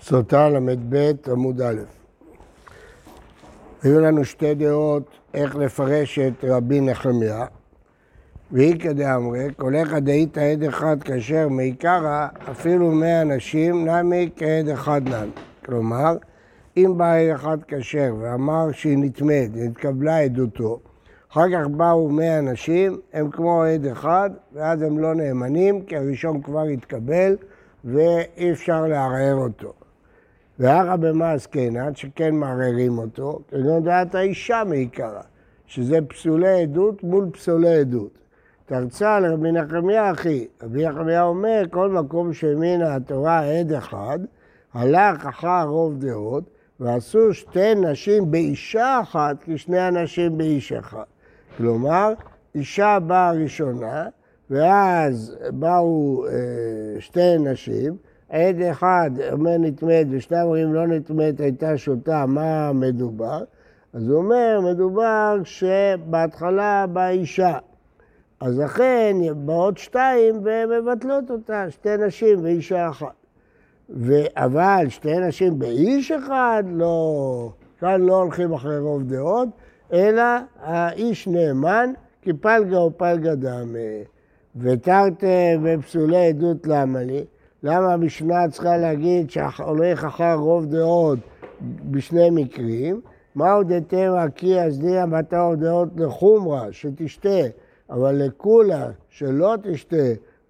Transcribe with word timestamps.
סוטה 0.00 0.48
ל"ב 0.48 1.12
עמוד 1.30 1.60
א'. 1.60 1.80
היו 3.82 4.00
לנו 4.00 4.24
שתי 4.24 4.54
דעות 4.54 5.02
איך 5.34 5.56
לפרש 5.56 6.18
את 6.18 6.44
רבי 6.44 6.80
נחמיה, 6.80 7.46
והיא 8.52 8.80
כדאמרי, 8.80 9.48
כל 9.56 9.72
אחד 9.82 10.04
דאית 10.04 10.38
עד 10.38 10.62
אחד 10.62 11.02
כאשר 11.02 11.48
מעיקרא, 11.48 12.26
אפילו 12.50 12.90
מאה 12.92 13.22
אנשים 13.22 13.88
נמי 13.88 14.30
כעד 14.36 14.68
אחד 14.68 15.00
נמי. 15.08 15.30
כלומר, 15.64 16.16
אם 16.76 16.94
בא 16.96 17.12
עד 17.12 17.30
אחד 17.34 17.58
כשר 17.68 18.14
ואמר 18.18 18.72
שהיא 18.72 18.98
נטמאת 18.98 19.50
והתקבלה 19.54 20.18
עדותו, 20.18 20.80
אחר 21.32 21.44
כך 21.52 21.66
באו 21.66 22.08
מאה 22.08 22.38
אנשים, 22.38 23.00
הם 23.12 23.30
כמו 23.30 23.62
עד 23.62 23.86
אחד, 23.86 24.30
ואז 24.52 24.82
הם 24.82 24.98
לא 24.98 25.14
נאמנים, 25.14 25.82
כי 25.82 25.96
הראשון 25.96 26.42
כבר 26.42 26.62
התקבל 26.62 27.36
ואי 27.84 28.52
אפשר 28.52 28.86
לערער 28.86 29.34
אותו. 29.34 29.72
ואחא 30.58 30.96
במה 30.96 31.32
עסקינן, 31.32 31.94
שכן 31.94 32.34
מערערים 32.34 32.98
אותו, 32.98 33.40
כגון 33.48 33.82
דעת 33.82 34.14
האישה 34.14 34.62
מעיקרה, 34.66 35.20
שזה 35.66 35.98
פסולי 36.08 36.62
עדות 36.62 37.02
מול 37.02 37.30
פסולי 37.32 37.74
עדות. 37.74 38.18
תרצה 38.66 39.20
לרבי 39.20 39.52
נחמיה 39.52 40.10
אחי, 40.10 40.46
רבי 40.62 40.88
נחמיה 40.88 41.22
אומר, 41.22 41.62
כל 41.70 41.90
מקום 41.90 42.32
שהאמינה 42.32 42.94
התורה 42.96 43.58
עד 43.58 43.72
אחד, 43.72 44.18
הלך 44.74 45.26
אחר 45.26 45.64
רוב 45.64 45.98
דעות, 45.98 46.44
ועשו 46.80 47.34
שתי 47.34 47.74
נשים 47.74 48.30
באישה 48.30 49.00
אחת 49.02 49.36
כשני 49.40 49.88
אנשים 49.88 50.38
באיש 50.38 50.72
אחד. 50.72 51.04
כלומר, 51.56 52.12
אישה 52.54 52.98
באה 53.06 53.32
ראשונה, 53.32 54.06
ואז 54.50 55.36
באו 55.50 56.26
אה, 56.26 57.00
שתי 57.00 57.38
נשים, 57.38 57.96
עד 58.28 58.60
אחד 58.60 59.10
אומר 59.32 59.56
נטמאת 59.58 60.06
ושני 60.10 60.42
אומרים 60.42 60.74
לא 60.74 60.86
נטמאת 60.86 61.40
הייתה 61.40 61.78
שותה, 61.78 62.26
מה 62.26 62.72
מדובר? 62.72 63.44
אז 63.92 64.08
הוא 64.08 64.18
אומר, 64.18 64.60
מדובר 64.64 65.40
שבהתחלה 65.44 66.86
באה 66.92 67.10
אישה. 67.10 67.58
אז 68.40 68.58
לכן 68.58 69.16
באות 69.36 69.78
שתיים 69.78 70.34
ומבטלות 70.42 71.30
אותה, 71.30 71.70
שתי 71.70 71.96
נשים 71.96 72.38
ואישה 72.42 72.88
אחת. 72.88 73.14
ו... 73.90 74.12
אבל 74.36 74.86
שתי 74.88 75.18
נשים 75.18 75.58
באיש 75.58 76.12
אחד, 76.12 76.64
לא, 76.66 77.50
כאן 77.80 78.00
לא 78.00 78.16
הולכים 78.16 78.52
אחרי 78.52 78.78
רוב 78.78 79.02
דעות, 79.02 79.48
אלא 79.92 80.22
האיש 80.60 81.28
נאמן, 81.28 81.92
כי 82.22 82.32
פלגה 82.32 82.76
או 82.76 82.90
פלגה 82.96 83.34
דמי. 83.34 84.04
ותרתי 84.56 85.56
בפסולי 85.62 86.26
עדות 86.26 86.66
למה 86.66 87.02
לי? 87.02 87.24
למה 87.62 87.92
המשנה 87.92 88.48
צריכה 88.50 88.76
להגיד 88.76 89.30
שהולך 89.30 90.04
אחר 90.04 90.34
רוב 90.34 90.66
דעות 90.66 91.18
בשני 91.90 92.30
מקרים? 92.30 93.00
מהו 93.34 93.62
דתרא 93.62 94.26
כי 94.34 94.60
אזניה 94.60 95.06
בתר 95.06 95.54
דעות 95.58 95.88
לחומרה, 95.96 96.66
שתשתה, 96.70 97.40
אבל 97.90 98.14
לקולה 98.14 98.90
שלא 99.08 99.54
תשתה 99.62 99.96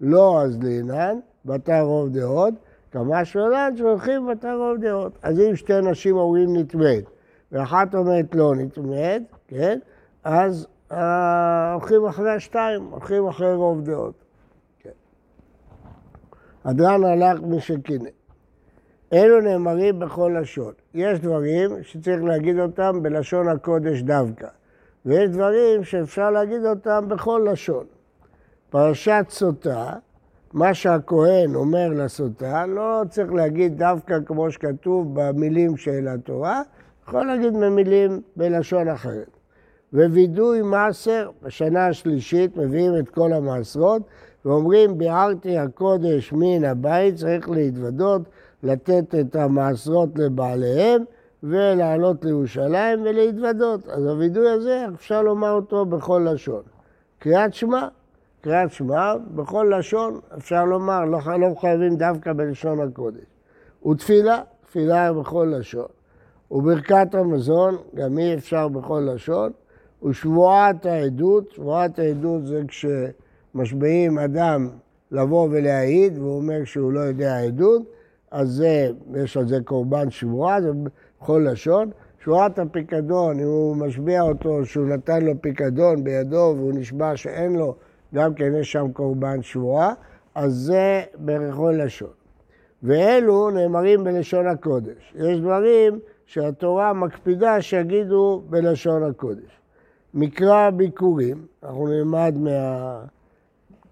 לא 0.01 0.41
אזלינן, 0.41 1.19
בתר 1.45 1.81
רוב 1.81 2.09
דעות, 2.09 2.53
כמה 2.91 3.25
שולן 3.25 3.77
שהולכים 3.77 4.27
בתר 4.27 4.57
רוב 4.57 4.77
דעות. 4.77 5.11
אז 5.23 5.39
אם 5.39 5.55
שתי 5.55 5.81
נשים 5.81 6.17
אומרים 6.17 6.55
נטמאת, 6.55 7.03
ואחת 7.51 7.95
אומרת 7.95 8.35
לא 8.35 8.55
נטמאת, 8.55 9.21
כן? 9.47 9.79
אז 10.23 10.67
אה, 10.91 11.73
הולכים 11.73 12.05
אחרי 12.05 12.31
השתיים, 12.31 12.83
הולכים 12.83 13.27
אחרי 13.27 13.55
רוב 13.55 13.81
דעות. 13.81 14.28
הדרן 16.65 17.03
הלך 17.03 17.39
משקינא. 17.41 18.09
אלו 19.13 19.41
נאמרים 19.41 19.99
בכל 19.99 20.35
לשון. 20.41 20.73
יש 20.93 21.19
דברים 21.19 21.83
שצריך 21.83 22.23
להגיד 22.23 22.59
אותם 22.59 23.03
בלשון 23.03 23.47
הקודש 23.47 24.01
דווקא, 24.01 24.47
ויש 25.05 25.29
דברים 25.29 25.83
שאפשר 25.83 26.31
להגיד 26.31 26.65
אותם 26.65 27.05
בכל 27.07 27.47
לשון. 27.51 27.85
פרשת 28.69 29.25
סוטה, 29.29 29.93
מה 30.53 30.73
שהכהן 30.73 31.55
אומר 31.55 31.89
לסוטה, 31.89 32.65
לא 32.65 33.01
צריך 33.09 33.33
להגיד 33.33 33.77
דווקא 33.77 34.17
כמו 34.25 34.51
שכתוב 34.51 35.07
במילים 35.13 35.77
של 35.77 36.07
התורה, 36.07 36.61
יכול 37.07 37.25
להגיד 37.25 37.53
במילים 37.53 38.21
בלשון 38.35 38.87
אחרת. 38.87 39.29
ווידוי 39.93 40.61
מעשר, 40.61 41.29
בשנה 41.43 41.87
השלישית 41.87 42.57
מביאים 42.57 42.91
את 42.99 43.09
כל 43.09 43.33
המעשרות, 43.33 44.01
ואומרים 44.45 44.97
ביערתי 44.97 45.57
הקודש 45.57 46.33
מן 46.33 46.65
הבית, 46.65 47.15
צריך 47.15 47.49
להתוודות, 47.49 48.21
לתת 48.63 49.15
את 49.15 49.35
המעשרות 49.35 50.09
לבעליהם 50.19 51.03
ולעלות 51.43 52.25
לירושלים 52.25 53.01
ולהתוודות. 53.01 53.87
אז 53.87 54.05
הווידוי 54.05 54.49
הזה 54.49 54.85
אפשר 54.93 55.21
לומר 55.21 55.51
אותו 55.51 55.85
בכל 55.85 56.27
לשון. 56.33 56.61
קריאת 57.19 57.53
שמע, 57.53 57.87
קריאת 58.41 58.71
שמע 58.71 59.15
בכל 59.35 59.73
לשון 59.77 60.19
אפשר 60.37 60.65
לומר, 60.65 61.05
לא, 61.05 61.19
לא 61.39 61.55
חייבים 61.59 61.95
דווקא 61.95 62.33
בלשון 62.33 62.79
הקודש. 62.79 63.25
ותפילה, 63.85 64.41
תפילה 64.61 65.13
בכל 65.13 65.53
לשון. 65.57 65.87
וברכת 66.51 67.15
המזון, 67.15 67.77
גם 67.95 68.17
אי 68.17 68.33
אפשר 68.33 68.67
בכל 68.67 69.09
לשון. 69.13 69.51
ושבועת 70.03 70.85
העדות, 70.85 71.51
שבועת 71.51 71.99
העדות 71.99 72.45
זה 72.45 72.61
כש... 72.67 72.85
משביעים 73.55 74.19
אדם 74.19 74.69
לבוא 75.11 75.47
ולהעיד, 75.51 76.17
והוא 76.17 76.37
אומר 76.37 76.63
שהוא 76.63 76.91
לא 76.91 76.99
יודע 76.99 77.37
עדות, 77.37 77.81
אז 78.31 78.49
זה, 78.49 78.89
יש 79.15 79.37
על 79.37 79.47
זה 79.47 79.57
קורבן 79.65 80.09
שבועה, 80.09 80.61
זה 80.61 80.69
בכל 81.21 81.45
לשון. 81.51 81.89
שבועת 82.23 82.59
הפיקדון, 82.59 83.39
אם 83.39 83.45
הוא 83.45 83.75
משביע 83.75 84.21
אותו 84.21 84.65
שהוא 84.65 84.87
נתן 84.87 85.25
לו 85.25 85.41
פיקדון 85.41 86.03
בידו 86.03 86.53
והוא 86.57 86.73
נשבע 86.73 87.17
שאין 87.17 87.55
לו, 87.55 87.75
גם 88.13 88.33
כן 88.33 88.55
יש 88.55 88.71
שם 88.71 88.91
קורבן 88.91 89.41
שבועה, 89.41 89.93
אז 90.35 90.53
זה 90.53 91.01
בכל 91.15 91.75
לשון. 91.83 92.09
ואלו 92.83 93.49
נאמרים 93.49 94.03
בלשון 94.03 94.47
הקודש. 94.47 95.13
יש 95.15 95.39
דברים 95.39 95.99
שהתורה 96.25 96.93
מקפידה 96.93 97.61
שיגידו 97.61 98.43
בלשון 98.49 99.03
הקודש. 99.03 99.59
מקרא 100.13 100.69
ביקורים, 100.69 101.45
אנחנו 101.63 101.87
נלמד 101.87 102.35
מה... 102.37 102.99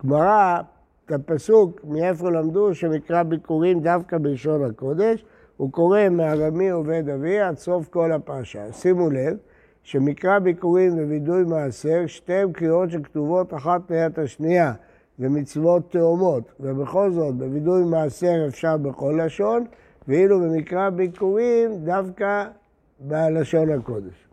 גמרא, 0.06 0.62
את 1.06 1.12
הפסוק, 1.12 1.82
מאיפה 1.84 2.32
למדו 2.32 2.76
שמקרא 2.76 3.24
ביקורים 3.24 3.80
דווקא 3.80 4.18
בלשון 4.18 4.64
הקודש, 4.64 5.26
הוא 5.58 5.72
קורא 5.72 6.10
מארמי 6.10 6.70
עובד 6.70 7.10
אבי 7.10 7.40
עד 7.40 7.58
סוף 7.58 7.88
כל 7.88 8.12
הפרשה. 8.12 8.72
שימו 8.72 9.10
לב 9.10 9.38
שמקרא 9.84 10.40
ביקורים 10.40 10.94
ווידוי 10.94 11.44
מעשר, 11.44 12.08
שתיהן 12.08 12.52
קריאות 12.52 12.92
שכתובות 12.92 13.54
אחת 13.54 13.92
ליד 13.92 14.20
השנייה, 14.20 14.74
זה 15.18 15.30
מצוות 15.30 15.92
תאומות, 15.92 16.44
ובכל 16.60 17.12
זאת 17.12 17.36
בווידוי 17.36 17.84
מעשר 17.84 18.46
אפשר 18.48 18.78
בכל 18.78 19.20
לשון, 19.26 19.66
ואילו 20.08 20.40
במקרא 20.40 20.90
ביקורים 20.90 21.72
דווקא 21.86 22.48
בלשון 23.00 23.70
הקודש. 23.70 24.28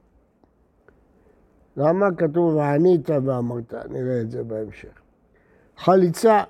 למה 1.76 2.06
כתוב 2.16 2.54
וענית 2.54 3.10
ואמרת? 3.10 3.74
נראה 3.90 4.20
את 4.20 4.30
זה 4.30 4.44
בהמשך. 4.44 5.03
חליצה, 5.78 6.42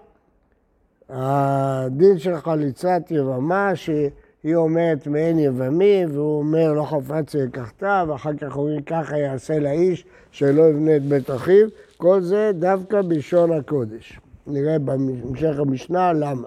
הדין 1.08 2.18
של 2.18 2.36
חליצת 2.36 3.02
יבמה, 3.10 3.76
שהיא 3.76 4.54
אומרת 4.54 5.06
מעין 5.06 5.38
יבמי, 5.38 6.04
והוא 6.12 6.38
אומר 6.38 6.72
לא 6.72 6.84
חפץ 6.84 7.34
לקחתה, 7.34 8.04
ואחר 8.08 8.34
כך 8.40 8.56
אומרים 8.56 8.82
ככה 8.82 9.18
יעשה 9.18 9.58
לאיש 9.58 10.04
שלא 10.30 10.62
יבנה 10.62 10.96
את 10.96 11.02
בית 11.02 11.30
אחיו, 11.30 11.68
כל 11.96 12.20
זה 12.20 12.50
דווקא 12.54 13.02
בלשון 13.02 13.52
הקודש. 13.52 14.20
נראה 14.46 14.78
בהמשך 14.78 15.58
המשנה 15.58 16.12
למה. 16.12 16.46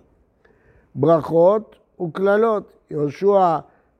ברכות 0.95 1.75
וקללות, 2.01 2.71
יהושע 2.91 3.57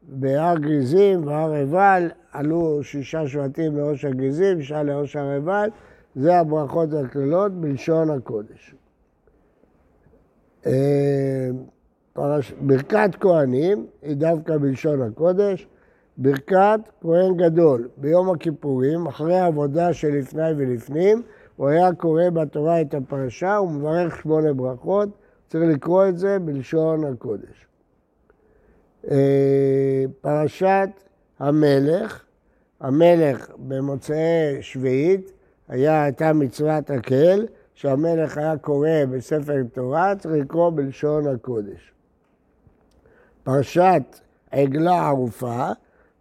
בהר 0.08 0.58
גריזים 0.58 1.28
והר 1.28 1.52
עיבל, 1.52 2.10
עלו 2.32 2.80
שישה 2.84 3.28
שבטים 3.28 3.78
לראש 3.78 4.06
הגריזים, 4.06 4.62
שישה 4.62 4.84
לראש 4.84 5.16
הר 5.16 5.30
עיבל, 5.30 5.70
זה 6.18 6.40
הברכות 6.40 6.94
והקללות 6.94 7.52
בלשון 7.52 8.10
הקודש. 8.10 8.76
אה. 10.66 11.50
ברכת 12.62 13.10
כהנים 13.20 13.86
היא 14.02 14.16
דווקא 14.16 14.58
בלשון 14.58 15.02
הקודש. 15.02 15.68
ברכת 16.18 16.80
כהן 17.02 17.38
גדול 17.38 17.90
ביום 17.98 18.30
הכיפורים, 18.30 19.08
אחרי 19.08 19.36
העבודה 19.36 19.94
שלפני 19.94 20.52
ולפנים, 20.58 21.22
הוא 21.56 21.68
היה 21.68 21.94
קורא 21.94 22.30
בתורה 22.30 22.82
את 22.82 22.94
הפרשה 22.94 23.60
ומברך 23.64 24.22
שמונה 24.22 24.54
ברכות, 24.54 25.10
צריך 25.48 25.64
לקרוא 25.70 26.08
את 26.08 26.18
זה 26.18 26.40
בלשון 26.40 27.04
הקודש. 27.04 27.68
אה, 29.12 30.06
פרשת 30.22 30.90
המלך, 31.40 32.24
המלך 32.80 33.52
במוצאי 33.58 34.58
שביעית, 34.62 35.37
היה, 35.68 36.04
הייתה 36.04 36.34
מצוות 36.34 36.90
הקהל, 36.90 37.48
שהמלך 37.74 38.38
היה 38.38 38.58
קורא 38.58 38.90
בספר 39.12 39.64
תורה, 39.74 40.16
צריך 40.16 40.34
לקרוא 40.36 40.70
בלשון 40.70 41.28
הקודש. 41.28 41.92
פרשת 43.44 44.20
עגלה 44.52 45.08
ערופה, 45.08 45.70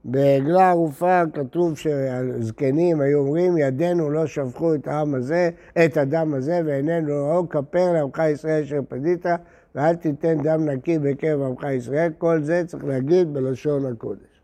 בעגלה 0.04 0.70
ערופה 0.70 1.22
כתוב 1.34 1.78
שהזקנים 1.78 3.00
היו 3.00 3.18
אומרים, 3.18 3.58
ידינו 3.58 4.10
לא 4.10 4.26
שפכו 4.26 4.74
את 4.74 4.88
העם 4.88 5.14
הזה, 5.14 5.50
את 5.84 5.96
הדם 5.96 6.34
הזה, 6.34 6.60
ועינינו 6.64 7.12
ראו, 7.14 7.48
כפר 7.48 7.92
לעמך 7.92 8.22
ישראל 8.32 8.62
אשר 8.62 8.80
פדית, 8.88 9.26
ואל 9.74 9.94
תיתן 9.94 10.42
דם 10.42 10.68
נקי 10.68 10.98
בקרב 10.98 11.42
עמך 11.42 11.64
ישראל, 11.64 12.12
כל 12.18 12.42
זה 12.42 12.62
צריך 12.66 12.84
להגיד 12.84 13.34
בלשון 13.34 13.86
הקודש. 13.86 14.40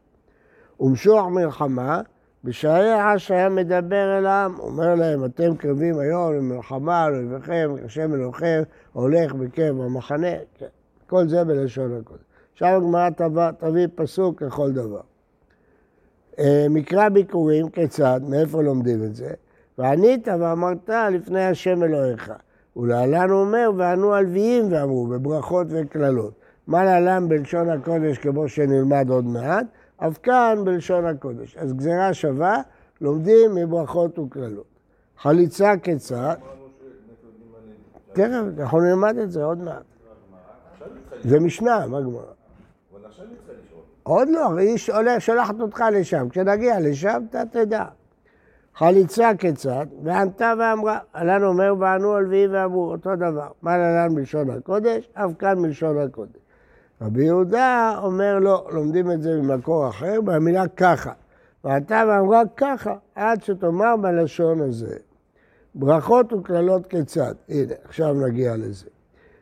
ומשוח 0.81 1.27
מלחמה, 1.27 2.01
בשערי 2.45 2.93
עש 2.93 3.31
היה 3.31 3.49
מדבר 3.49 4.19
אל 4.19 4.27
העם, 4.27 4.59
אומר 4.59 4.95
להם, 4.95 5.25
אתם 5.25 5.57
קרבים 5.57 5.99
היום 5.99 6.35
למלחמה 6.35 7.05
על 7.05 7.15
אויביכם, 7.15 7.71
השם 7.85 8.15
אלוהיכם 8.15 8.63
הולך 8.93 9.33
בקרב 9.35 9.81
המחנה, 9.81 10.37
כן. 10.59 10.67
כל 11.07 11.29
זה 11.29 11.45
בלשון 11.45 12.01
הקודש. 12.01 12.21
עכשיו 12.53 12.77
הגמרא 12.77 13.11
תביא 13.59 13.87
פסוק 13.95 14.43
לכל 14.43 14.73
דבר. 14.73 15.01
אה, 16.39 16.67
מקרא 16.71 17.09
ביקורים, 17.09 17.69
כיצד? 17.69 18.21
מאיפה 18.29 18.63
לומדים 18.63 19.05
את 19.05 19.15
זה? 19.15 19.31
וענית 19.79 20.29
ואמרת 20.29 20.91
לפני 21.13 21.45
השם 21.45 21.83
אלוהיך. 21.83 22.33
ולהלן 22.77 23.31
הוא 23.31 23.41
אומר, 23.41 23.71
וענו 23.77 24.15
הלוויים 24.15 24.73
ואמרו, 24.73 25.07
בברכות 25.07 25.67
וקללות. 25.71 26.33
מה 26.67 26.85
להלן 26.85 27.29
בלשון 27.29 27.71
הקודש 27.71 28.19
כמו 28.19 28.49
שנלמד 28.49 29.11
עוד 29.11 29.25
מעט? 29.25 29.67
אף 30.09 30.19
כאן 30.23 30.59
בלשון 30.65 31.05
הקודש. 31.05 31.57
אז 31.57 31.73
גזירה 31.73 32.15
שווה, 32.15 32.63
לומדים 33.01 33.55
מברכות 33.55 34.19
וקללות. 34.19 34.67
חליצה 35.19 35.73
כיצד? 35.83 36.35
תכף, 38.13 38.43
אנחנו 38.59 38.81
נלמד 38.81 39.17
את 39.19 39.31
זה 39.31 39.45
עוד 39.45 39.59
מעט. 39.59 39.83
זה 41.23 41.41
משנה, 41.41 41.87
מה 41.87 42.01
גמרא? 42.01 42.23
עוד 44.03 44.29
לא, 44.29 44.57
היא 44.59 44.77
שולחת 45.19 45.61
אותך 45.61 45.85
לשם. 45.93 46.29
כשנגיע 46.29 46.81
לשם, 46.81 47.23
אתה 47.31 47.43
תדע. 47.51 47.85
חליצה 48.75 49.31
כיצד, 49.39 49.87
וענתה 50.03 50.53
ואמרה, 50.59 50.99
עלן 51.13 51.45
אומר 51.45 51.75
וענו 51.79 52.15
הלוויים 52.15 52.51
ואמרו, 52.53 52.93
אותו 52.93 53.17
דבר. 53.17 53.49
מה 53.63 53.79
לעלן 53.79 54.15
בלשון 54.15 54.51
הקודש? 54.51 55.11
אף 55.15 55.31
כאן 55.39 55.63
בלשון 55.63 55.99
הקודש. 55.99 56.42
רבי 57.07 57.25
יהודה 57.25 57.95
אומר 58.03 58.39
לא, 58.39 58.67
לומדים 58.73 59.11
את 59.11 59.23
זה 59.23 59.41
ממקור 59.43 59.89
אחר, 59.89 60.21
במילה 60.21 60.69
ככה. 60.69 61.13
וענתה 61.65 62.05
ואמרה 62.09 62.43
ככה, 62.57 62.95
עד 63.15 63.43
שתאמר 63.43 63.97
בלשון 64.01 64.61
הזה. 64.61 64.97
ברכות 65.75 66.33
וקללות 66.33 66.87
כיצד? 66.87 67.35
הנה, 67.49 67.75
עכשיו 67.85 68.15
נגיע 68.15 68.57
לזה. 68.57 68.87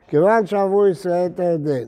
כיוון 0.09 0.47
שעברו 0.47 0.87
ישראל 0.87 1.27
את 1.35 1.41
הירדן, 1.41 1.87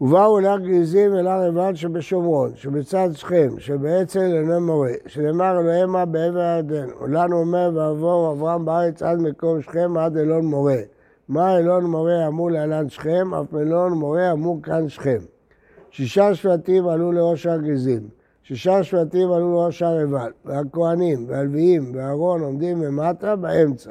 ובאו 0.00 0.38
אל 0.38 0.46
הר 0.46 0.58
גריזים 0.58 1.14
אל 1.14 1.26
הר 1.26 1.42
עיבל 1.42 1.74
שבשומרון, 1.74 2.52
שבצד 2.54 3.08
שכם, 3.12 3.48
שבאצל 3.58 4.20
אינו 4.20 4.60
מורה, 4.60 4.92
שנאמר 5.06 5.60
אלוהימה 5.60 6.04
בעבר 6.04 6.40
הירדן. 6.40 6.88
ולנו 7.00 7.36
אומר 7.36 7.70
ועבור 7.74 8.32
אברהם 8.32 8.64
בארץ 8.64 9.02
עד 9.02 9.18
מקום 9.18 9.62
שכם 9.62 9.98
עד 9.98 10.16
אלון 10.16 10.44
מורה. 10.44 10.78
מה 11.32 11.58
אלון 11.58 11.84
מורה 11.84 12.26
אמור 12.26 12.50
להלן 12.50 12.88
שכם, 12.88 13.34
אף 13.34 13.52
מלון 13.52 13.92
מורה 13.92 14.32
אמור 14.32 14.62
כאן 14.62 14.88
שכם. 14.88 15.18
שישה 15.90 16.34
שבטים 16.34 16.88
עלו 16.88 17.12
לראש 17.12 17.46
הר 17.46 17.58
גריזים, 17.58 18.08
שישה 18.42 18.82
שבטים 18.82 19.32
עלו 19.32 19.52
לראש 19.52 19.82
הר 19.82 19.98
עיבל, 19.98 20.30
והכהנים 20.44 21.24
והלוויים 21.28 21.92
ואהרון 21.94 22.40
עומדים 22.40 22.82
למטה 22.82 23.36
באמצע. 23.36 23.90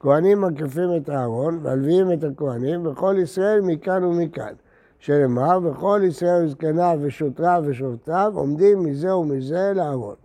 כהנים 0.00 0.40
מקיפים 0.40 0.88
את 0.96 1.08
הארון, 1.08 1.58
והלוויים 1.62 2.12
את 2.12 2.24
הכהנים, 2.24 2.86
וכל 2.86 3.16
ישראל 3.18 3.60
מכאן 3.60 4.04
ומכאן. 4.04 4.52
שנאמר, 4.98 5.58
וכל 5.62 6.00
ישראל 6.04 6.44
וזקניו 6.44 6.98
ושוטריו 7.02 7.62
ושופטיו 7.66 8.32
עומדים 8.34 8.82
מזה 8.82 9.16
ומזה 9.16 9.72
לארון. 9.74 10.16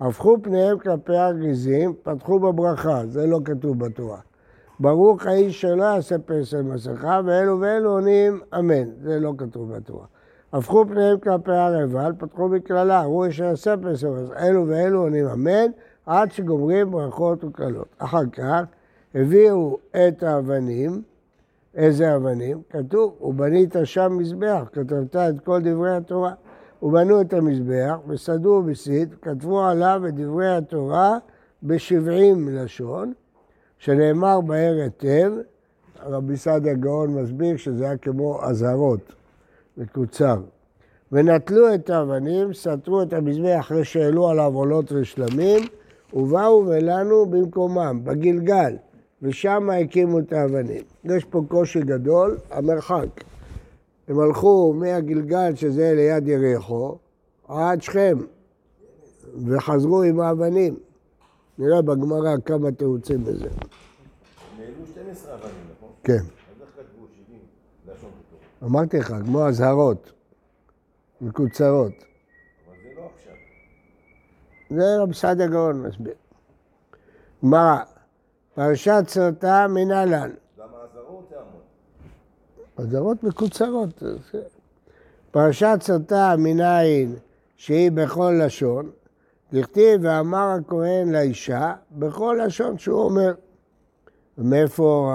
הפכו 0.00 0.36
פניהם 0.42 0.78
כלפי 0.78 1.16
הגזים, 1.16 1.94
פתחו 2.02 2.38
בברכה, 2.38 3.02
זה 3.06 3.26
לא 3.26 3.40
כתוב 3.44 3.78
בתורה. 3.78 4.18
ברוך 4.80 5.26
האיש 5.26 5.60
שלא 5.60 5.84
יעשה 5.84 6.16
פסל 6.18 6.62
מסכה, 6.62 7.20
ואלו 7.24 7.60
ואלו 7.60 7.90
עונים 7.90 8.40
אמן, 8.58 8.90
זה 9.02 9.20
לא 9.20 9.32
כתוב 9.38 9.72
בתורה. 9.72 10.06
הפכו 10.52 10.84
פניהם 10.88 11.18
כלפי 11.18 11.52
הר 11.52 11.74
עיבל, 11.74 12.12
פתחו 12.18 12.48
בקללה, 12.48 13.02
הוא 13.02 13.28
אשר 13.28 13.44
יעשה 13.44 13.74
פסל 13.76 14.08
מסכה, 14.08 14.46
אלו 14.46 14.68
ואלו 14.68 15.00
עונים 15.00 15.26
אמן, 15.26 15.66
עד 16.06 16.32
שגומרים 16.32 16.90
ברכות 16.90 17.44
וקללות. 17.44 17.86
אחר 17.98 18.26
כך 18.32 18.62
הביאו 19.14 19.78
את 19.90 20.22
האבנים, 20.22 21.02
איזה 21.74 22.16
אבנים? 22.16 22.62
כתוב, 22.70 23.16
ובנית 23.20 23.76
שם 23.84 24.16
מזבח, 24.18 24.62
כתבת 24.72 25.16
את 25.16 25.40
כל 25.44 25.60
דברי 25.62 25.96
התורה. 25.96 26.32
ובנו 26.82 27.20
את 27.20 27.32
המזבח, 27.32 27.96
וסדו 28.08 28.62
בסיד, 28.62 29.14
כתבו 29.22 29.64
עליו 29.64 30.02
את 30.08 30.14
דברי 30.14 30.56
התורה 30.56 31.18
בשבעים 31.62 32.48
לשון, 32.48 33.12
שנאמר 33.80 34.40
בהר 34.40 34.74
היטב, 34.82 35.32
רבי 36.02 36.36
סעדיה 36.36 36.74
גאון 36.74 37.14
מסביר 37.14 37.56
שזה 37.56 37.84
היה 37.84 37.96
כמו 37.96 38.42
אזהרות, 38.42 39.12
מקוצר. 39.76 40.40
ונטלו 41.12 41.74
את 41.74 41.90
האבנים, 41.90 42.52
סתרו 42.52 43.02
את 43.02 43.12
המזבח 43.12 43.56
אחרי 43.60 43.84
שהעלו 43.84 44.28
עליו 44.28 44.54
עולות 44.54 44.92
ושלמים, 44.92 45.60
ובאו 46.12 46.64
ולנו 46.66 47.26
במקומם, 47.26 48.00
בגלגל. 48.04 48.76
ושם 49.22 49.70
הקימו 49.70 50.18
את 50.18 50.32
האבנים. 50.32 50.82
יש 51.04 51.24
פה 51.24 51.42
קושי 51.48 51.80
גדול, 51.80 52.38
המרחק. 52.50 53.24
הם 54.08 54.20
הלכו 54.20 54.72
מהגלגל, 54.76 55.54
שזה 55.54 55.92
ליד 55.96 56.28
יריחו, 56.28 56.96
עד 57.48 57.82
שכם, 57.82 58.18
וחזרו 59.46 60.02
עם 60.02 60.20
האבנים. 60.20 60.76
נראה 61.60 61.82
בגמרא 61.82 62.36
כמה 62.44 62.72
תירוצים 62.72 63.24
בזה. 63.24 63.48
נעלו 64.58 64.86
12 64.86 65.34
אבנים, 65.34 65.52
נכון? 65.76 65.88
כן. 66.04 66.12
אז 66.12 66.22
איך 66.60 66.68
כתבו 66.76 67.06
70 67.26 67.38
לשון 67.86 68.10
כתוב? 68.28 68.68
אמרתי 68.70 68.98
לך, 68.98 69.14
כמו 69.24 69.48
אזהרות, 69.48 70.12
מקוצרות. 71.20 71.92
אבל 71.92 72.76
זה 72.82 72.88
לא 72.96 73.10
עכשיו. 73.14 73.34
זה 74.70 75.02
רב 75.02 75.12
סעדיה 75.14 75.46
גאון 75.46 75.82
מסביר. 75.82 76.14
גמרא, 77.44 77.78
פרשת 78.54 79.04
סרטה 79.06 79.66
מנהלן. 79.68 80.30
גם 80.58 80.68
האזהרות 80.74 81.32
יעמוד. 81.32 81.62
אזהרות 82.76 83.24
מקוצרות. 83.24 84.02
פרשת 85.30 85.78
סרטה 85.80 86.34
מנין 86.38 87.16
שהיא 87.56 87.90
בכל 87.90 88.40
לשון, 88.46 88.90
דכתיב 89.52 90.00
ואמר 90.04 90.56
הכהן 90.60 91.12
לאישה 91.12 91.72
בכל 91.90 92.38
לשון 92.46 92.78
שהוא 92.78 93.00
אומר. 93.02 93.34
מאיפה 94.38 95.12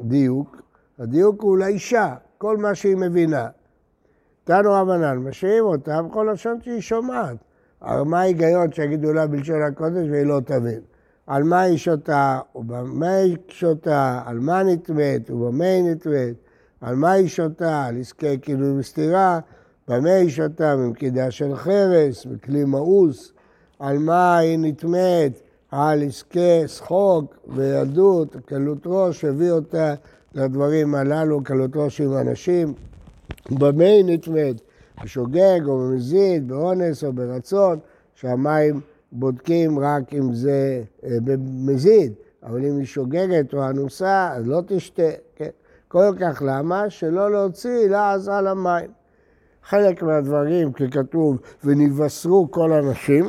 הדיוק? 0.00 0.62
הדיוק 0.98 1.42
הוא 1.42 1.58
לאישה, 1.58 2.14
כל 2.38 2.56
מה 2.56 2.74
שהיא 2.74 2.96
מבינה. 2.96 3.48
תנו 4.44 4.72
רבנן, 4.72 5.16
משאירים 5.16 5.64
אותה 5.64 6.02
בכל 6.02 6.28
לשון 6.32 6.60
שהיא 6.62 6.80
שומעת. 6.80 7.36
אבל 7.82 8.02
מה 8.02 8.20
ההיגיון 8.20 8.72
שיגידו 8.72 9.12
לה 9.12 9.26
בלשון 9.26 9.62
הקודש 9.62 10.06
והיא 10.10 10.26
לא 10.26 10.40
תבין? 10.44 10.80
על 11.26 11.42
מה 11.42 11.60
היא 11.60 11.78
שותה, 11.78 12.40
ובמה 12.54 13.14
היא 13.14 13.36
שותה, 13.48 14.22
על 14.26 14.38
מה 14.38 14.62
נטמאת, 14.62 15.30
ובמה 15.30 15.64
היא 15.64 15.84
נטמאת, 15.84 16.34
על 16.80 16.96
מה 16.96 17.12
היא 17.12 17.28
שותה, 17.28 17.84
על 17.84 18.00
עסקי 18.00 18.40
כאילו 18.42 18.76
בסתירה, 18.78 19.40
במה 19.88 20.10
היא 20.10 20.30
שותה, 20.30 20.76
ממקידה 20.76 21.30
של 21.30 21.56
חרס, 21.56 22.24
בכלי 22.24 22.64
מאוס, 22.64 23.33
על 23.78 23.98
מה 23.98 24.38
היא 24.38 24.58
נטמאת, 24.58 25.40
על 25.70 26.02
עסקי 26.02 26.68
שחוק 26.68 27.34
וילדות, 27.48 28.36
קלות 28.46 28.78
ראש, 28.86 29.24
הביא 29.24 29.50
אותה 29.50 29.94
לדברים 30.34 30.94
הללו, 30.94 31.44
קלות 31.44 31.70
ראש 31.76 32.00
עם 32.00 32.16
אנשים. 32.16 32.74
במה 33.50 33.84
היא 33.84 34.04
נטמאת? 34.06 34.60
בשוגג 35.04 35.60
או 35.66 35.78
במזיד, 35.78 36.48
באונס 36.48 37.04
או 37.04 37.12
ברצון, 37.12 37.78
שהמים 38.14 38.80
בודקים 39.12 39.78
רק 39.78 40.14
אם 40.14 40.34
זה 40.34 40.82
אה, 41.04 41.16
במזיד, 41.24 42.12
אבל 42.42 42.64
אם 42.64 42.78
היא 42.78 42.86
שוגגת 42.86 43.54
או 43.54 43.68
אנוסה, 43.68 44.30
אז 44.32 44.46
לא 44.46 44.60
תשתה. 44.66 45.10
כן? 45.36 45.50
כל 45.88 46.14
כך 46.20 46.42
למה? 46.46 46.90
שלא 46.90 47.30
להוציא 47.30 47.88
לעז 47.88 48.28
על 48.28 48.46
המים. 48.46 48.90
חלק 49.64 50.02
מהדברים, 50.02 50.72
ככתוב, 50.72 51.38
ונבשרו 51.64 52.50
כל 52.50 52.72
הנשים, 52.72 53.26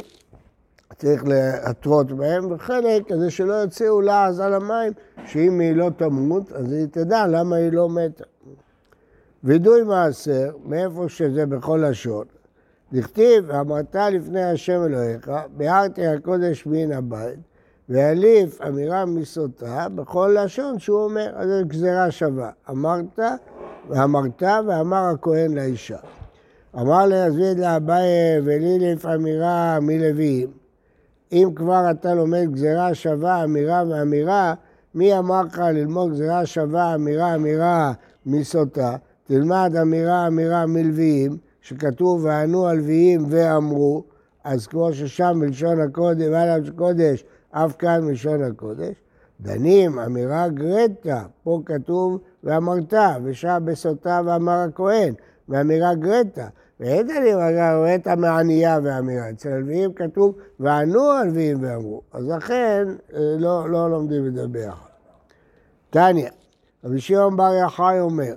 צריך 0.98 1.24
להתרות 1.28 2.12
בהם, 2.12 2.52
וחלק 2.52 3.12
כזה 3.14 3.32
שלא 3.32 3.54
יוציאו 3.54 4.02
לעז 4.02 4.40
על 4.40 4.54
המים, 4.54 4.94
שאם 5.26 5.60
היא 5.60 5.76
לא 5.76 5.90
תמות, 5.98 6.52
אז 6.52 6.72
היא 6.72 6.88
תדע 6.92 7.28
למה 7.28 7.56
היא 7.56 7.72
לא 7.72 7.90
מתה. 7.90 8.24
וידוי 9.44 9.84
מעשר, 9.84 10.52
מאיפה 10.66 11.06
שזה 11.08 11.46
בכל 11.46 11.84
לשון, 11.90 12.26
דכתיב, 12.94 13.52
אמרת 13.52 13.96
לפני 13.96 14.44
השם 14.44 14.84
אלוהיך, 14.86 15.32
ביארתי 15.58 16.08
הקודש 16.08 16.66
מן 16.66 16.92
הבית, 16.92 17.40
ויליף 17.90 18.62
אמירה 18.62 19.06
מסוטה 19.06 19.88
בכל 19.96 20.36
לשון 20.44 20.80
שהוא 20.80 21.04
אומר, 21.04 21.32
אז 21.36 21.50
זו 21.50 21.68
גזירה 21.68 22.12
שווה. 22.12 22.50
אמרת 22.70 23.20
ואמרת 23.90 24.44
ואמר 24.68 25.04
הכהן 25.14 25.54
לאישה. 25.54 25.98
אמר 26.76 27.06
ליזביד 27.06 27.60
לאביי 27.60 28.40
וליליף 28.44 29.06
אמירה 29.06 29.80
מלוויים. 29.82 30.65
אם 31.32 31.50
כבר 31.56 31.92
אתה 31.92 32.14
לומד 32.14 32.48
גזירה 32.52 32.94
שווה 32.94 33.44
אמירה 33.44 33.84
ואמירה, 33.90 34.54
מי 34.96 35.18
אמר 35.18 35.42
לך 35.42 35.60
ללמוד 35.60 36.12
גזירה 36.12 36.46
שווה 36.46 36.96
אמירה 36.96 37.36
אמירה 37.36 37.94
מסוטה? 38.26 38.96
תלמד 39.24 39.74
אמירה 39.82 40.28
אמירה 40.28 40.66
מלוויים, 40.66 41.38
שכתוב 41.62 42.26
וענו 42.26 42.68
הלוויים 42.68 43.26
ואמרו, 43.30 44.04
אז 44.44 44.68
כמו 44.68 44.94
ששם 44.94 45.38
בלשון 45.42 45.82
הקודש, 45.82 46.28
ועליו 46.32 46.62
קודש, 46.76 47.24
אף 47.52 47.76
כאן 47.80 48.08
בלשון 48.08 48.44
הקודש. 48.44 48.96
דנים, 49.42 50.00
אמירה 50.00 50.48
גרטה, 50.50 51.24
פה 51.44 51.62
כתוב 51.66 52.20
ואמרת, 52.44 52.94
ושם 53.24 53.64
בסוטה 53.66 54.22
ואמר 54.26 54.60
הכהן, 54.60 55.14
ואמירה 55.50 55.96
גרטה. 55.96 56.48
ואין 56.80 57.08
דנים, 57.08 57.38
גרטה 57.38 58.16
מענייה 58.16 58.80
ואמירה. 58.84 59.30
אצל 59.30 59.50
הלוויים 59.50 59.94
כתוב 59.94 60.36
וענו 60.60 61.12
הלוויים 61.12 61.58
ואמרו. 61.62 62.02
אז 62.14 62.28
לכן 62.28 62.88
אה, 63.14 63.20
לא, 63.40 63.70
לא 63.70 63.90
לומדים 63.90 64.28
את 64.28 64.34
זה 64.36 64.48
ביחד. 64.48 64.90
תניא, 65.90 66.30
רבי 66.84 67.00
שמעון 67.00 67.38
בר 67.38 67.54
יחי 67.66 67.98
אומר, 68.00 68.34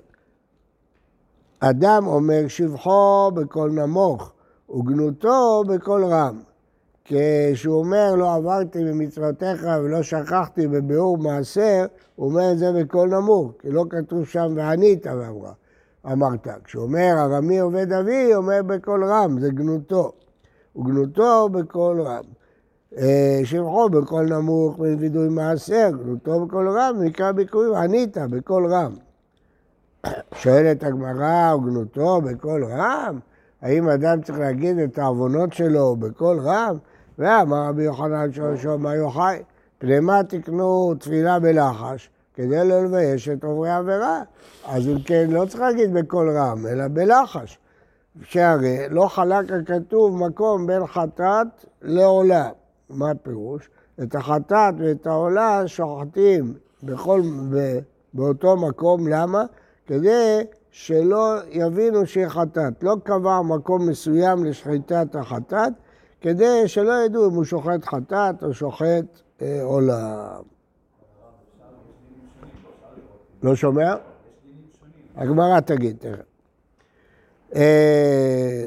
אדם 1.60 2.06
אומר 2.06 2.48
שבחו 2.48 3.30
בקול 3.34 3.70
נמוך 3.70 4.32
וגנותו 4.70 5.64
בקול 5.68 6.04
רם. 6.04 6.40
כשהוא 7.04 7.78
אומר 7.78 8.14
לא 8.14 8.34
עברתי 8.34 8.84
במצוותיך 8.84 9.66
ולא 9.82 10.02
שכחתי 10.02 10.66
בביאור 10.66 11.18
מעשר, 11.18 11.86
הוא 12.16 12.28
אומר 12.28 12.52
את 12.52 12.58
זה 12.58 12.72
בקול 12.72 13.08
נמוך, 13.08 13.52
כי 13.58 13.70
לא 13.70 13.84
כתוב 13.90 14.26
שם 14.26 14.52
וענית 14.56 15.06
ואמרה, 15.06 15.52
אמרת. 16.12 16.48
כשהוא 16.64 16.82
אומר 16.82 17.14
ארמי 17.18 17.58
עובד 17.58 17.92
אבי, 17.92 18.34
אומר 18.34 18.62
בקול 18.66 19.04
רם, 19.04 19.40
זה 19.40 19.50
גנותו. 19.50 20.12
וגנותו 20.76 21.48
בקול 21.48 22.00
רם. 22.00 22.24
אה, 22.98 23.40
שבחו 23.44 23.88
בקול 23.88 24.34
נמוך 24.34 24.78
וידוי 24.78 25.28
מעשר, 25.28 25.90
גנותו 25.90 26.46
בקול 26.46 26.68
רם, 26.68 26.96
מקרא 27.02 27.32
ביכורים, 27.32 27.74
וענית 27.74 28.16
בקול 28.30 28.74
רם. 28.74 28.92
שואלת 30.42 30.84
הגמרא, 30.84 31.54
וגנותו 31.54 32.20
בקול 32.20 32.64
רם? 32.64 33.18
האם 33.62 33.88
אדם 33.88 34.22
צריך 34.22 34.38
להגיד 34.38 34.78
את 34.78 34.98
העוונות 34.98 35.52
שלו 35.52 35.96
בקול 35.96 36.38
רם? 36.40 36.76
ואמר 37.18 37.68
רבי 37.68 37.82
יוחנן 37.82 38.32
שורשו 38.32 38.78
מה 38.78 38.94
יוחאי, 38.94 39.42
פנימה 39.78 40.22
תקנו 40.22 40.94
תפילה 40.94 41.38
בלחש 41.38 42.10
כדי 42.38 42.68
לא 42.68 42.84
לבייש 42.84 43.28
את 43.28 43.44
עוברי 43.44 43.70
עבירה. 43.70 44.22
אז 44.66 44.88
אם 44.88 44.98
כן, 45.04 45.26
לא 45.30 45.44
צריך 45.44 45.60
להגיד 45.60 45.94
בקול 45.94 46.38
רם, 46.38 46.66
אלא 46.66 46.88
בלחש. 46.88 47.58
שהרי 48.22 48.78
לא 48.90 49.06
חלק 49.08 49.52
הכתוב 49.52 50.26
מקום 50.26 50.66
בין 50.66 50.86
חטאת 50.86 51.46
לעולה. 51.82 52.50
מה 52.90 53.10
הפירוש? 53.10 53.68
את 54.02 54.14
החטאת 54.14 54.74
ואת 54.78 55.06
העולה 55.06 55.62
שוחטים 55.66 56.54
בכל, 56.82 57.22
באותו 58.14 58.56
מקום, 58.56 59.08
למה? 59.08 59.44
כדי 59.86 60.40
שלא 60.70 61.34
יבינו 61.50 62.06
שהיא 62.06 62.28
חטאת. 62.28 62.82
לא 62.82 62.96
קבע 63.02 63.42
מקום 63.42 63.88
מסוים 63.88 64.44
לשחיטת 64.44 65.14
החטאת, 65.14 65.72
כדי 66.20 66.68
שלא 66.68 67.04
ידעו 67.04 67.28
אם 67.28 67.34
הוא 67.34 67.44
שוחט 67.44 67.84
חטאת 67.84 68.42
או 68.42 68.54
שוחט 68.54 69.04
אה, 69.42 69.62
עולם. 69.62 70.57
לא 73.42 73.56
שומע? 73.56 73.94
הגמרא 75.16 75.60
תגיד 75.60 75.96
תכף. 75.98 76.22
אה, 77.54 78.64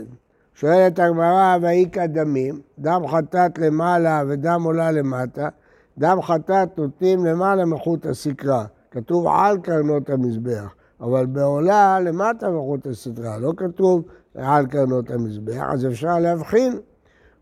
שואלת 0.56 1.00
הגמרא, 1.00 1.58
והיכה 1.62 2.08
דמים, 2.08 2.62
דם 2.80 3.02
חטאת 3.08 3.58
למעלה 3.58 4.24
ודם 4.28 4.62
עולה 4.64 4.92
למטה, 4.92 5.50
דם 5.98 6.22
חטאת 6.22 6.78
נותנים 6.78 7.26
למעלה 7.26 7.66
מחוט 7.66 8.06
הסקרה, 8.06 8.66
כתוב 8.92 9.28
על 9.28 9.58
קרנות 9.58 10.10
המזבח, 10.10 10.76
אבל 11.02 11.26
בעולה 11.26 12.00
למטה 12.00 12.50
מחוט 12.50 12.88
הסקרה, 12.88 13.38
לא 13.38 13.54
כתוב 13.58 14.04
על 14.36 14.66
קרנות 14.68 15.10
המזבח, 15.12 15.64
אז 15.70 15.86
אפשר 15.86 16.20
להבחין 16.20 16.80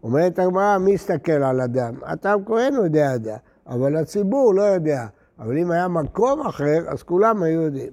אומרת 0.03 0.39
הגמרא, 0.39 0.77
מי 0.77 0.91
יסתכל 0.91 1.31
על 1.31 1.61
אדם? 1.61 1.93
הטעם 2.03 2.45
כהן 2.45 2.73
יודע 2.73 3.11
יודע, 3.13 3.37
אבל 3.67 3.97
הציבור 3.97 4.53
לא 4.53 4.61
יודע. 4.61 5.05
אבל 5.39 5.57
אם 5.57 5.71
היה 5.71 5.87
מקום 5.87 6.47
אחר, 6.47 6.83
אז 6.87 7.03
כולם 7.03 7.43
היו 7.43 7.61
יודעים. 7.61 7.91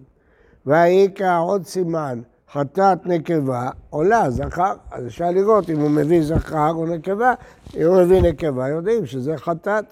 והאיכה 0.66 1.36
עוד 1.36 1.66
סימן, 1.66 2.20
חטאת 2.52 3.06
נקבה, 3.06 3.70
עולה 3.90 4.30
זכר, 4.30 4.74
אז 4.90 5.06
אפשר 5.06 5.30
לראות 5.30 5.70
אם 5.70 5.80
הוא 5.80 5.90
מביא 5.90 6.22
זכר 6.22 6.70
או 6.70 6.86
נקבה, 6.86 7.34
אם 7.76 7.86
הוא 7.86 8.02
מביא 8.02 8.22
נקבה, 8.22 8.68
יודעים 8.68 9.06
שזה 9.06 9.36
חטאת. 9.36 9.84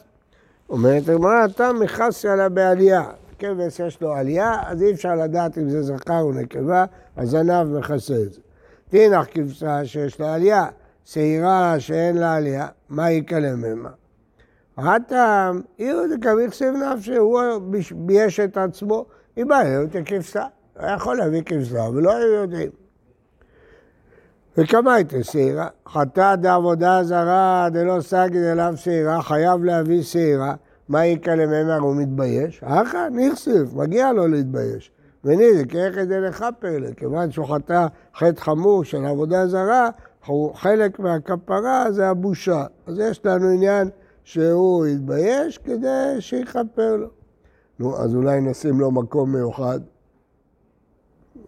אומרת 0.68 1.08
הגמרא, 1.08 1.44
אתה 1.44 1.72
מכסי 1.72 2.28
עליה 2.28 2.48
בעלייה. 2.48 3.04
כבש 3.38 3.80
יש 3.80 4.00
לו 4.00 4.14
עלייה, 4.14 4.60
אז 4.66 4.82
אי 4.82 4.92
אפשר 4.92 5.14
לדעת 5.14 5.58
אם 5.58 5.68
זה 5.68 5.82
זכר 5.82 6.20
או 6.20 6.32
נקבה, 6.32 6.84
הזנב 7.16 7.78
מכסה 7.78 8.14
את 8.14 8.32
זה. 8.32 8.40
תינח 8.88 9.26
כבשה 9.30 9.84
שיש 9.84 10.20
לה 10.20 10.34
עלייה. 10.34 10.66
שעירה 11.04 11.80
שאין 11.80 12.16
לה 12.16 12.34
עלייה, 12.34 12.66
מה 12.88 13.10
יקלה 13.10 13.56
ממנה? 13.56 13.88
הטעם, 14.76 15.60
יהודה 15.78 16.14
כמכסיב 16.22 16.74
נפשי, 16.74 17.16
הוא 17.16 17.40
בייש 17.94 18.40
את 18.40 18.56
עצמו, 18.56 19.06
לו 19.36 19.84
את 19.84 19.96
הכבשה. 19.96 20.46
הוא 20.80 20.88
יכול 20.88 21.16
להביא 21.16 21.42
כבשה, 21.42 21.82
ולא 21.82 22.16
היו 22.16 22.32
יודעים. 22.32 22.70
וכמה 24.58 24.94
הייתה 24.94 25.22
שעירה? 25.22 25.68
חטא 25.88 26.34
דעבודה 26.34 27.04
זרה 27.04 27.68
דלא 27.72 28.00
סגי 28.00 28.40
דלאו 28.40 28.76
שעירה, 28.76 29.22
חייב 29.22 29.64
להביא 29.64 30.02
שעירה. 30.02 30.54
מה 30.88 31.06
יקלה 31.06 31.46
ממנה? 31.46 31.76
הוא 31.76 31.96
מתבייש? 31.96 32.60
אחא 32.64 33.08
נכסיב, 33.10 33.76
מגיע 33.76 34.12
לו 34.12 34.28
להתבייש. 34.28 34.90
וניזק, 35.24 35.74
איך 35.74 35.94
כדי 35.94 36.20
לכפר 36.20 36.78
לה, 36.78 36.94
כיוון 36.96 37.30
שהוא 37.30 37.46
חטא 37.46 37.86
חטא 38.16 38.40
חמור 38.40 38.84
של 38.84 39.04
עבודה 39.06 39.46
זרה, 39.46 39.88
חלק 40.54 40.98
מהכפרה 40.98 41.92
זה 41.92 42.08
הבושה. 42.08 42.64
אז 42.86 42.98
יש 42.98 43.20
לנו 43.24 43.48
עניין 43.48 43.90
שהוא 44.24 44.86
יתבייש 44.86 45.58
כדי 45.58 46.16
שיכפר 46.20 46.96
לו. 46.96 47.08
נו, 47.78 47.96
אז 47.96 48.14
אולי 48.14 48.40
נשים 48.40 48.80
לו 48.80 48.90
מקום 48.90 49.32
מיוחד. 49.32 49.80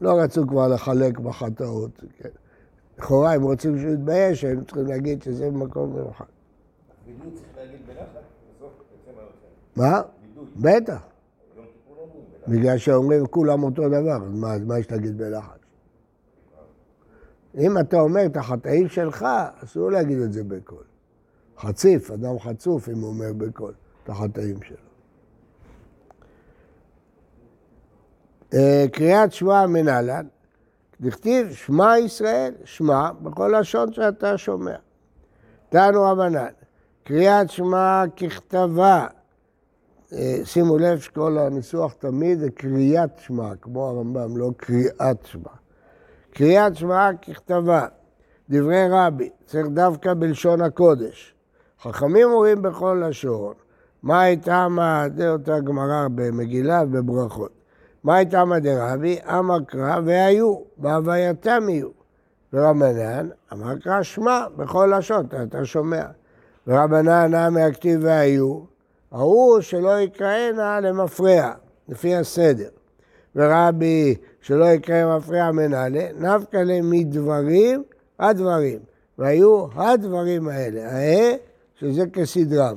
לא 0.00 0.20
רצו 0.20 0.46
כבר 0.46 0.68
לחלק 0.68 1.18
בחטאות. 1.18 1.90
כן. 2.18 2.28
לכאורה, 2.98 3.36
אם 3.36 3.42
רוצים 3.42 3.78
שהוא 3.78 3.92
יתבייש, 3.92 4.44
הם 4.44 4.64
צריכים 4.64 4.86
להגיד 4.86 5.22
שזה 5.22 5.50
מקום 5.50 5.94
מיוחד. 5.94 6.24
וידוי 7.06 7.30
צריך 7.34 7.46
להגיד 7.56 7.80
בלחץ, 7.86 8.24
בסוף 8.56 8.72
מה? 9.76 10.02
בטח. 10.56 11.02
בגלל 12.48 12.78
שאומרים 12.78 13.26
כולם 13.26 13.62
אותו 13.62 13.88
דבר, 13.88 14.16
אז 14.52 14.62
מה 14.64 14.78
יש 14.78 14.90
להגיד 14.90 15.18
בלחץ? 15.18 15.58
אם 17.58 17.78
אתה 17.78 18.00
אומר 18.00 18.26
את 18.26 18.36
החטאים 18.36 18.88
שלך, 18.88 19.26
אסור 19.64 19.90
להגיד 19.90 20.18
את 20.18 20.32
זה 20.32 20.44
בקול. 20.44 20.84
חציף, 21.58 22.10
אדם 22.10 22.38
חצוף 22.38 22.88
אם 22.88 23.00
הוא 23.00 23.08
אומר 23.08 23.32
בקול 23.32 23.72
את 24.04 24.08
החטאים 24.08 24.62
שלו. 24.62 24.76
אה, 28.54 28.84
קריאת 28.92 29.32
שמע 29.32 29.66
מנהלן, 29.66 30.26
דכתיב 31.00 31.52
שמע 31.52 31.98
ישראל, 31.98 32.54
שמע 32.64 33.10
בכל 33.22 33.54
לשון 33.60 33.92
שאתה 33.92 34.38
שומע. 34.38 34.76
תנו 35.68 36.02
רבנן, 36.02 36.46
קריאת 37.04 37.50
שמע 37.50 38.04
ככתבה, 38.16 39.06
אה, 40.12 40.38
שימו 40.44 40.78
לב 40.78 40.98
שכל 40.98 41.38
הניסוח 41.38 41.92
תמיד 41.92 42.38
זה 42.38 42.50
קריאת 42.50 43.18
שמע, 43.18 43.56
כמו 43.60 43.88
הרמב"ם, 43.88 44.36
לא 44.36 44.50
קריאת 44.56 45.26
שמע. 45.26 45.50
קריאת 46.30 46.76
שמע 46.76 47.10
ככתבה, 47.22 47.86
דברי 48.50 48.86
רבי, 48.90 49.30
צריך 49.46 49.66
דווקא 49.66 50.14
בלשון 50.14 50.60
הקודש. 50.60 51.35
חכמים 51.82 52.28
אומרים 52.30 52.62
בכל 52.62 53.02
לשון, 53.08 53.54
מה 54.02 54.22
הייתה 54.22 54.68
מה, 54.68 55.06
אותה 55.28 55.60
גמרא 55.60 56.08
במגילה 56.14 56.82
ובברכות. 56.82 57.50
מה 58.04 58.16
הייתה 58.16 58.44
מה 58.44 58.58
דרבי? 58.58 59.18
אמר 59.38 59.60
קרא 59.66 60.00
והיו, 60.04 60.58
בהווייתם 60.76 61.68
יהיו. 61.68 61.88
ורבנן 62.52 63.28
אמר 63.52 63.78
קרא 63.78 64.02
שמע 64.02 64.44
בכל 64.56 64.92
לשון, 64.98 65.26
אתה, 65.42 65.64
שומע. 65.64 66.04
ורבנן 66.66 67.34
נמי 67.34 67.62
הכתיב 67.62 68.00
והיו, 68.02 68.60
ההוא 69.12 69.60
שלא 69.60 70.00
יקראנה 70.00 70.80
למפרע, 70.80 71.52
לפי 71.88 72.16
הסדר. 72.16 72.68
ורבי 73.36 74.14
שלא 74.40 74.64
יקרה 74.64 75.16
מפריע 75.16 75.50
מנהלה, 75.50 76.08
נפקא 76.18 76.56
להם 76.56 76.90
מדברים 76.90 77.82
הדברים. 78.18 78.78
והיו 79.18 79.66
הדברים 79.74 80.48
האלה, 80.48 80.92
האה, 80.92 81.34
שזה 81.80 82.04
כסדרם. 82.12 82.74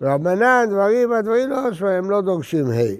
ורבנן 0.00 0.66
דברים, 0.70 1.12
הדברים 1.12 1.50
לא, 1.50 1.88
הם 1.88 2.10
לא 2.10 2.20
דורשים 2.20 2.66
ה'. 2.66 2.94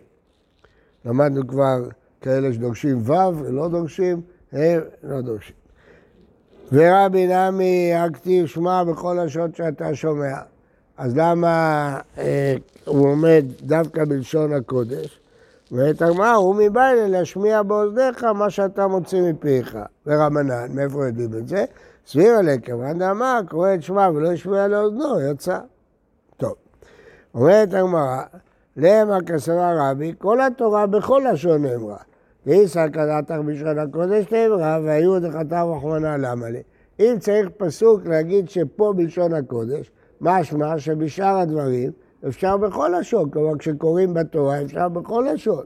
למדנו 1.05 1.47
כבר 1.47 1.89
כאלה 2.21 2.53
שדורשים 2.53 3.03
ו' 3.11 3.39
ולא 3.39 3.69
דורשים, 3.69 4.21
הם 4.53 4.81
לא 5.03 5.21
דורשים. 5.21 5.55
ורבי 6.73 7.27
נמי 7.27 7.95
הכתיב 7.95 8.47
שמע 8.47 8.85
בכל 8.85 9.19
השעות 9.19 9.57
שאתה 9.57 9.95
שומע. 9.95 10.37
אז 10.99 11.17
למה 11.17 11.99
אה, 12.19 12.55
הוא 12.85 13.09
עומד 13.09 13.45
דווקא 13.63 14.05
בלשון 14.05 14.53
הקודש? 14.53 15.21
ואת 15.73 16.03
הגמרא, 16.03 16.33
הוא 16.33 16.55
מבעלה 16.55 17.09
להשמיע 17.09 17.63
באוזניך 17.63 18.25
מה 18.25 18.51
שאתה 18.51 18.87
מוציא 18.87 19.23
מפיך. 19.23 19.79
ורבנן, 20.07 20.67
מאיפה 20.75 21.07
יודעים 21.07 21.35
את 21.35 21.49
זה? 21.49 21.65
סביר 22.11 22.33
עליה, 22.39 22.59
כיוון 22.59 22.99
דאמר, 22.99 23.41
קורא 23.49 23.75
את 23.75 23.83
שמע 23.83 24.11
ולא 24.15 24.33
ישמיע 24.33 24.69
לאוזנו, 24.69 25.21
יצא. 25.21 25.59
טוב. 26.37 26.55
אומרת 27.35 27.75
הגמרא, 27.75 28.23
למה 28.77 29.19
כסבה 29.27 29.91
רבי, 29.91 30.15
כל 30.19 30.41
התורה 30.41 30.87
בכל 30.87 31.23
לשון 31.33 31.63
נאמרה. 31.63 31.97
ואיסא 32.47 32.89
קדתך 32.89 33.35
בלשון 33.47 33.79
הקודש 33.79 34.33
נאמרה, 34.33 34.79
והיו 34.85 35.21
דחתה 35.21 35.63
רחמנא 35.63 36.17
למה 36.19 36.49
לי. 36.49 36.63
אם 37.01 37.15
צריך 37.21 37.49
פסוק 37.57 38.07
להגיד 38.07 38.49
שפה 38.49 38.93
בלשון 38.97 39.35
הקודש, 39.35 39.91
משמע 40.21 40.79
שבשאר 40.79 41.37
הדברים 41.39 41.91
אפשר 42.29 42.57
בכל 42.57 42.91
לשון, 43.01 43.31
כלומר 43.31 43.59
כשקוראים 43.59 44.15
בתורה 44.15 44.63
אפשר 44.63 44.89
בכל 44.89 45.27
לשון. 45.35 45.65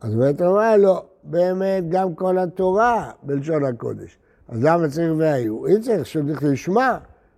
אז 0.00 0.14
באמת 0.14 0.42
אומרת 0.42 0.80
לא, 0.80 1.04
באמת 1.24 1.88
גם 1.88 2.14
כל 2.14 2.38
התורה 2.38 3.10
בלשון 3.22 3.64
הקודש. 3.64 4.18
אז 4.48 4.64
למה 4.64 4.88
צריך 4.88 5.12
והיו? 5.18 5.66
אם 5.66 5.80
צריך 5.80 6.06
שצריך 6.06 6.42
לשמע, 6.42 6.96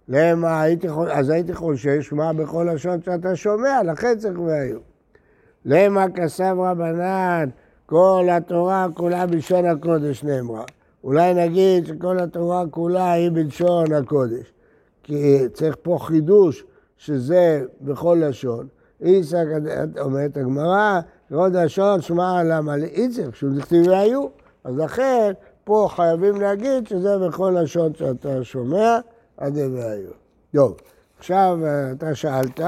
למה 0.08 0.60
הייתי, 0.60 0.88
אז 1.10 1.30
הייתי 1.30 1.54
חושב 1.54 2.00
שמע 2.00 2.32
בכל 2.32 2.68
לשון 2.74 3.02
שאתה 3.02 3.36
שומע, 3.36 3.82
לכן 3.82 4.18
צריך 4.18 4.38
והיו. 4.38 4.78
למה 5.64 6.06
כסף 6.14 6.52
רבנן, 6.56 7.48
כל 7.86 8.28
התורה 8.30 8.86
כולה 8.94 9.26
בלשון 9.26 9.66
הקודש 9.66 10.24
נאמרה. 10.24 10.64
אולי 11.04 11.34
נגיד 11.34 11.86
שכל 11.86 12.18
התורה 12.18 12.64
כולה 12.70 13.12
היא 13.12 13.30
בלשון 13.30 13.92
הקודש. 13.92 14.52
כי 15.02 15.48
צריך 15.52 15.76
פה 15.82 15.98
חידוש 16.00 16.64
שזה 16.96 17.62
בכל 17.80 18.22
לשון. 18.28 18.66
איסק, 19.00 19.44
אומרת 20.00 20.36
הגמרא, 20.36 21.00
עוד 21.32 21.56
לשון 21.56 22.00
שמע 22.00 22.42
למה 22.44 22.76
לאיצק, 22.76 23.34
שהוא 23.34 23.50
דכתיב 23.56 23.86
והיו. 23.86 24.26
אז 24.64 24.78
לכן, 24.78 25.32
פה 25.68 25.88
חייבים 25.90 26.40
להגיד 26.40 26.86
שזה 26.86 27.18
בכל 27.18 27.56
לשון 27.62 27.94
שאתה 27.94 28.44
שומע, 28.44 28.98
עד 29.36 29.56
והיו. 29.56 30.10
טוב, 30.54 30.76
עכשיו 31.18 31.58
אתה 31.92 32.14
שאלת, 32.14 32.60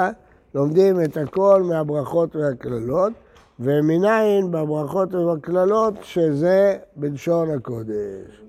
לומדים 0.55 1.05
את 1.05 1.17
הכל 1.17 1.63
מהברכות 1.69 2.37
והקללות, 2.37 3.13
ומנין 3.61 4.51
בברכות 4.51 5.15
ובקללות 5.15 5.95
שזה 6.03 6.77
בלשון 6.97 7.51
הקודש. 7.51 8.43